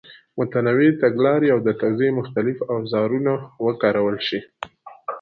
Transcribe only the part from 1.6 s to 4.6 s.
د توضیح مختلف اوزارونه وکارول شي.